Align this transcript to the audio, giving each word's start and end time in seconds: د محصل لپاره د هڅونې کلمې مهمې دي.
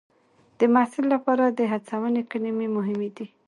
د 0.59 0.61
محصل 0.73 1.05
لپاره 1.13 1.45
د 1.47 1.59
هڅونې 1.71 2.21
کلمې 2.31 2.67
مهمې 2.77 3.09
دي. 3.15 3.27